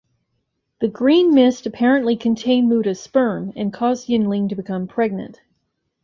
The 0.79 0.87
green 0.87 1.35
mist 1.35 1.67
apparently 1.67 2.15
contained 2.15 2.67
Muta's 2.67 2.99
sperm 2.99 3.53
and 3.55 3.71
caused 3.71 4.07
Yinling 4.07 4.49
to 4.49 4.55
become 4.55 4.87
pregnant. 4.87 5.41